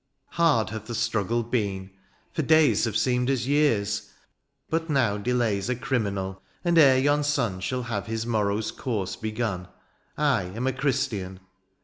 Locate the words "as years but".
3.29-4.89